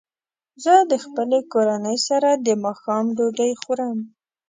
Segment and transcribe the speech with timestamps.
[0.63, 3.97] زه د خپلې کورنۍ سره د ماښام ډوډۍ خورم.